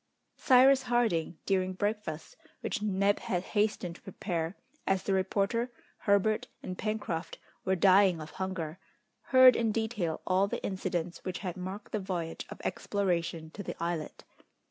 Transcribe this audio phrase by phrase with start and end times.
[0.37, 4.55] Cyrus Harding, during breakfast, which Neb had hastened to prepare,
[4.87, 8.79] as the reporter, Herbert, and Pencroft were dying of hunger,
[9.25, 13.75] heard in detail all the incidents which had marked the voyage of exploration to the
[13.79, 14.23] islet.